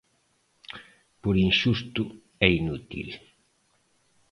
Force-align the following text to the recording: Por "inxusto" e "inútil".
Por 1.21 1.35
"inxusto" 1.47 2.03
e 2.45 2.47
"inútil". 2.59 3.07